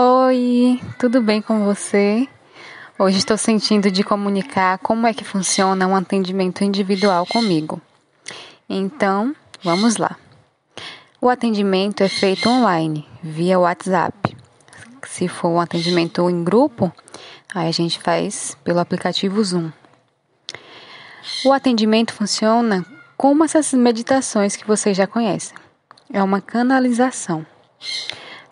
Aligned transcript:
Oi, 0.00 0.80
tudo 0.96 1.20
bem 1.20 1.42
com 1.42 1.64
você? 1.64 2.28
Hoje 2.96 3.18
estou 3.18 3.36
sentindo 3.36 3.90
de 3.90 4.04
comunicar 4.04 4.78
como 4.78 5.08
é 5.08 5.12
que 5.12 5.24
funciona 5.24 5.88
um 5.88 5.96
atendimento 5.96 6.62
individual 6.62 7.26
comigo. 7.26 7.82
Então, 8.68 9.34
vamos 9.60 9.96
lá. 9.96 10.16
O 11.20 11.28
atendimento 11.28 12.04
é 12.04 12.08
feito 12.08 12.48
online, 12.48 13.04
via 13.20 13.58
WhatsApp. 13.58 14.36
Se 15.02 15.26
for 15.26 15.48
um 15.48 15.60
atendimento 15.60 16.30
em 16.30 16.44
grupo, 16.44 16.92
aí 17.52 17.66
a 17.66 17.72
gente 17.72 17.98
faz 17.98 18.56
pelo 18.62 18.78
aplicativo 18.78 19.42
Zoom. 19.42 19.72
O 21.44 21.52
atendimento 21.52 22.12
funciona 22.12 22.86
como 23.16 23.42
essas 23.42 23.72
meditações 23.72 24.54
que 24.54 24.64
vocês 24.64 24.96
já 24.96 25.08
conhecem. 25.08 25.58
É 26.12 26.22
uma 26.22 26.40
canalização. 26.40 27.44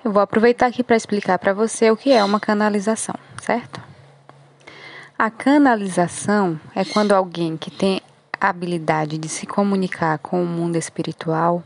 Eu 0.06 0.12
vou 0.12 0.22
aproveitar 0.22 0.66
aqui 0.68 0.84
para 0.84 0.94
explicar 0.94 1.36
para 1.36 1.52
você 1.52 1.90
o 1.90 1.96
que 1.96 2.12
é 2.12 2.22
uma 2.22 2.38
canalização, 2.38 3.16
certo? 3.42 3.82
A 5.18 5.28
canalização 5.32 6.60
é 6.76 6.84
quando 6.84 7.10
alguém 7.10 7.56
que 7.56 7.72
tem 7.72 8.00
a 8.40 8.48
habilidade 8.48 9.18
de 9.18 9.28
se 9.28 9.48
comunicar 9.48 10.16
com 10.20 10.40
o 10.40 10.46
mundo 10.46 10.76
espiritual 10.76 11.60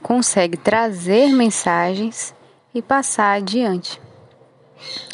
consegue 0.00 0.56
trazer 0.56 1.32
mensagens 1.32 2.32
e 2.72 2.80
passar 2.80 3.32
adiante. 3.32 4.00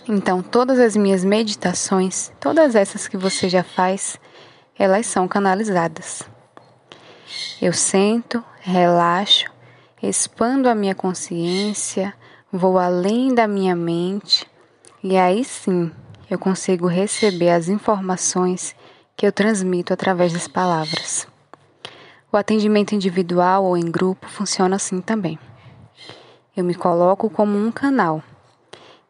Então, 0.06 0.42
todas 0.42 0.78
as 0.78 0.94
minhas 0.94 1.24
meditações, 1.24 2.30
todas 2.38 2.74
essas 2.74 3.08
que 3.08 3.16
você 3.16 3.48
já 3.48 3.62
faz, 3.62 4.20
elas 4.78 5.06
são 5.06 5.26
canalizadas. 5.26 6.22
Eu 7.62 7.72
sento, 7.72 8.44
relaxo 8.60 9.56
expando 10.02 10.68
a 10.68 10.74
minha 10.74 10.94
consciência, 10.94 12.14
vou 12.52 12.78
além 12.78 13.34
da 13.34 13.46
minha 13.48 13.74
mente 13.74 14.46
e 15.02 15.16
aí 15.16 15.44
sim 15.44 15.90
eu 16.30 16.38
consigo 16.38 16.86
receber 16.86 17.50
as 17.50 17.68
informações 17.68 18.74
que 19.16 19.26
eu 19.26 19.32
transmito 19.32 19.92
através 19.92 20.32
das 20.32 20.46
palavras. 20.46 21.26
O 22.30 22.36
atendimento 22.36 22.94
individual 22.94 23.64
ou 23.64 23.76
em 23.76 23.90
grupo 23.90 24.28
funciona 24.28 24.76
assim 24.76 25.00
também. 25.00 25.38
Eu 26.56 26.64
me 26.64 26.74
coloco 26.74 27.30
como 27.30 27.56
um 27.56 27.72
canal. 27.72 28.22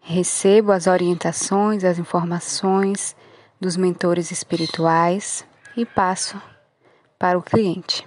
Recebo 0.01 0.71
as 0.71 0.87
orientações, 0.87 1.85
as 1.85 1.99
informações 1.99 3.17
dos 3.61 3.77
mentores 3.77 4.31
espirituais 4.31 5.45
e 5.77 5.85
passo 5.85 6.41
para 7.19 7.37
o 7.37 7.43
cliente. 7.43 8.07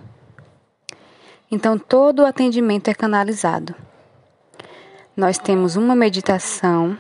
Então, 1.54 1.78
todo 1.78 2.22
o 2.22 2.26
atendimento 2.26 2.88
é 2.88 2.94
canalizado. 2.94 3.76
Nós 5.18 5.38
temos 5.38 5.76
uma 5.76 5.94
meditação 5.94 6.98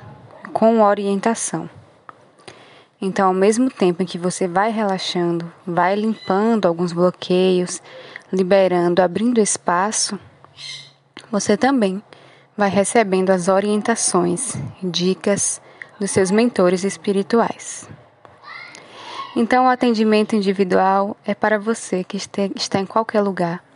com 0.51 0.81
orientação. 0.81 1.69
Então, 3.01 3.29
ao 3.29 3.33
mesmo 3.33 3.69
tempo 3.69 4.03
em 4.03 4.05
que 4.05 4.17
você 4.17 4.49
vai 4.49 4.69
relaxando, 4.69 5.49
vai 5.65 5.95
limpando 5.95 6.65
alguns 6.65 6.91
bloqueios, 6.91 7.81
liberando, 8.29 9.01
abrindo 9.01 9.39
espaço, 9.39 10.19
você 11.31 11.55
também 11.55 12.03
vai 12.57 12.69
recebendo 12.69 13.29
as 13.29 13.47
orientações, 13.47 14.55
dicas 14.83 15.61
dos 15.97 16.11
seus 16.11 16.29
mentores 16.29 16.83
espirituais. 16.83 17.89
Então, 19.33 19.63
o 19.63 19.69
atendimento 19.69 20.35
individual 20.35 21.15
é 21.25 21.33
para 21.33 21.57
você 21.57 22.03
que 22.03 22.17
está 22.17 22.79
em 22.79 22.85
qualquer 22.85 23.21
lugar 23.21 23.70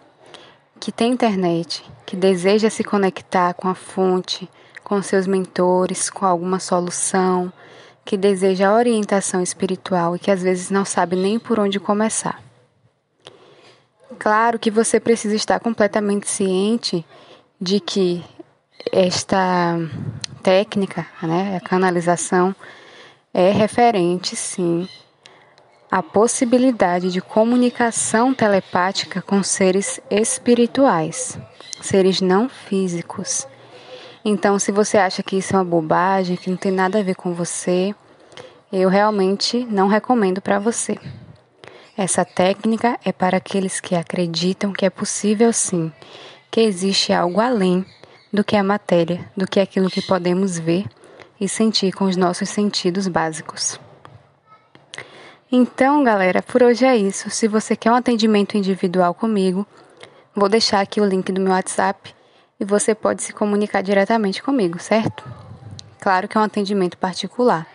que 0.80 0.92
tem 0.92 1.12
internet, 1.12 1.84
que 2.06 2.16
deseja 2.16 2.70
se 2.70 2.84
conectar 2.84 3.54
com 3.54 3.68
a 3.68 3.76
fonte, 3.76 4.50
com 4.84 5.02
seus 5.02 5.26
mentores, 5.26 6.10
com 6.10 6.26
alguma 6.26 6.60
solução, 6.60 7.52
que 8.04 8.16
deseja 8.16 8.74
orientação 8.74 9.42
espiritual 9.42 10.16
e 10.16 10.20
que 10.20 10.30
às 10.30 10.44
vezes 10.44 10.70
não 10.70 10.86
sabe 10.86 11.16
nem 11.16 11.40
por 11.40 11.60
onde 11.60 11.80
começar. 11.80 12.42
Claro 14.20 14.60
que 14.60 14.70
você 14.70 15.00
precisa 15.00 15.36
estar 15.36 15.60
completamente 15.60 16.30
ciente 16.30 17.04
de 17.60 17.80
que 17.80 18.24
esta 18.92 19.76
técnica, 20.44 21.08
né, 21.22 21.58
a 21.58 21.68
canalização, 21.68 22.56
é 23.34 23.52
referente, 23.52 24.36
sim, 24.36 24.88
a 25.96 26.04
possibilidade 26.04 27.10
de 27.10 27.22
comunicação 27.22 28.34
telepática 28.34 29.22
com 29.22 29.42
seres 29.42 29.98
espirituais, 30.12 31.40
seres 31.80 32.20
não 32.20 32.50
físicos. 32.50 33.48
Então, 34.26 34.60
se 34.60 34.74
você 34.74 34.98
acha 34.98 35.24
que 35.24 35.38
isso 35.38 35.56
é 35.56 35.58
uma 35.58 35.64
bobagem, 35.64 36.36
que 36.36 36.50
não 36.50 36.58
tem 36.58 36.70
nada 36.70 37.00
a 37.00 37.02
ver 37.02 37.16
com 37.16 37.34
você, 37.34 37.96
eu 38.74 38.90
realmente 38.90 39.66
não 39.72 39.88
recomendo 39.88 40.42
para 40.42 40.60
você. 40.60 40.98
Essa 41.96 42.26
técnica 42.26 43.00
é 43.06 43.14
para 43.14 43.38
aqueles 43.38 43.80
que 43.80 43.96
acreditam 43.96 44.74
que 44.74 44.86
é 44.86 44.90
possível 44.90 45.54
sim, 45.54 45.90
que 46.52 46.60
existe 46.60 47.14
algo 47.14 47.40
além 47.40 47.86
do 48.34 48.44
que 48.44 48.58
a 48.58 48.64
matéria, 48.66 49.32
do 49.34 49.48
que 49.48 49.62
aquilo 49.62 49.90
que 49.90 50.02
podemos 50.02 50.60
ver 50.60 50.84
e 51.40 51.48
sentir 51.48 51.94
com 51.94 52.04
os 52.04 52.18
nossos 52.18 52.50
sentidos 52.50 53.08
básicos. 53.08 53.80
Então, 55.52 56.04
galera, 56.04 56.42
por 56.42 56.64
hoje 56.64 56.86
é 56.86 56.98
isso. 56.98 57.30
Se 57.30 57.48
você 57.48 57.76
quer 57.76 57.92
um 57.92 57.96
atendimento 57.96 58.58
individual 58.58 59.14
comigo, 59.14 59.66
vou 60.36 60.50
deixar 60.50 60.82
aqui 60.82 61.00
o 61.00 61.06
link 61.06 61.32
do 61.32 61.40
meu 61.40 61.54
WhatsApp 61.54 62.16
e 62.60 62.66
você 62.66 62.96
pode 62.96 63.22
se 63.22 63.32
comunicar 63.32 63.84
diretamente 63.84 64.42
comigo, 64.42 64.80
certo? 64.80 65.24
Claro 66.00 66.28
que 66.28 66.36
é 66.36 66.42
um 66.42 66.44
atendimento 66.44 66.98
particular. 66.98 67.68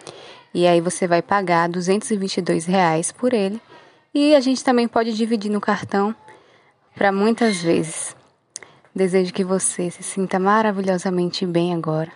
E 0.53 0.66
aí 0.66 0.80
você 0.80 1.06
vai 1.06 1.22
pagar 1.22 1.69
222 1.69 2.66
reais 2.66 3.12
por 3.12 3.32
ele. 3.32 3.60
E 4.12 4.34
a 4.34 4.41
gente 4.41 4.64
também 4.64 4.88
pode 4.88 5.12
dividir 5.12 5.50
no 5.50 5.60
cartão 5.60 6.14
para 6.97 7.12
muitas 7.12 7.62
vezes. 7.62 8.16
Desejo 8.92 9.32
que 9.32 9.44
você 9.44 9.92
se 9.92 10.03
sinta 10.03 10.41
maravilhosamente 10.41 11.47
bem 11.47 11.72
agora 11.72 12.10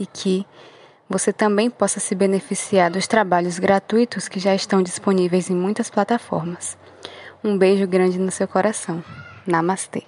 e 0.00 0.06
que 0.06 0.46
você 1.08 1.32
também 1.32 1.70
possa 1.70 2.00
se 2.00 2.14
beneficiar 2.14 2.90
dos 2.90 3.06
trabalhos 3.06 3.58
gratuitos 3.58 4.28
que 4.28 4.40
já 4.40 4.54
estão 4.54 4.82
disponíveis 4.82 5.48
em 5.48 5.54
muitas 5.54 5.88
plataformas. 5.88 6.76
Um 7.42 7.56
beijo 7.56 7.86
grande 7.86 8.18
no 8.18 8.30
seu 8.30 8.48
coração. 8.48 9.02
Namastê. 9.46 10.02